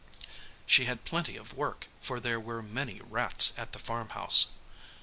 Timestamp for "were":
2.39-2.63